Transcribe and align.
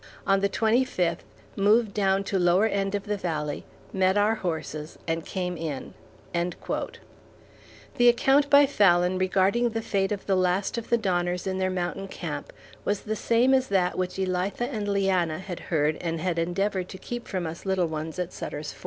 On 0.25 0.39
the 0.39 0.49
twenty 0.49 0.83
fifth 0.83 1.23
moved 1.55 1.93
down 1.93 2.23
to 2.23 2.39
lower 2.39 2.65
end 2.65 2.95
of 2.95 3.03
the 3.03 3.17
valley, 3.17 3.65
met 3.93 4.17
our 4.17 4.33
horses, 4.33 4.97
and 5.07 5.23
came 5.23 5.55
in. 5.55 5.93
The 6.33 8.09
account 8.09 8.49
by 8.49 8.65
Fallon 8.65 9.19
regarding 9.19 9.69
the 9.69 9.81
fate 9.83 10.11
of 10.11 10.25
the 10.25 10.35
last 10.35 10.79
of 10.79 10.89
the 10.89 10.97
Donners 10.97 11.45
in 11.45 11.59
their 11.59 11.69
mountain 11.69 12.07
camp 12.07 12.51
was 12.83 13.01
the 13.01 13.15
same 13.15 13.53
as 13.53 13.67
that 13.67 13.95
which 13.95 14.17
Elitha 14.17 14.67
and 14.67 14.87
Leanna 14.87 15.37
had 15.37 15.59
heard 15.69 15.97
and 15.97 16.19
had 16.19 16.39
endeavored 16.39 16.89
to 16.89 16.97
keep 16.97 17.27
from 17.27 17.45
us 17.45 17.63
little 17.63 17.85
ones 17.85 18.17
at 18.17 18.33
Sutter's 18.33 18.73
Fort. 18.73 18.79